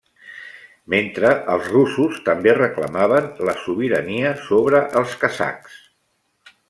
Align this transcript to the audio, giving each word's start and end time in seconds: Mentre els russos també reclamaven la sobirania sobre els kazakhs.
Mentre 0.93 1.33
els 1.55 1.67
russos 1.73 2.17
també 2.29 2.55
reclamaven 2.59 3.29
la 3.51 3.55
sobirania 3.67 4.33
sobre 4.49 4.81
els 5.03 5.15
kazakhs. 5.27 5.79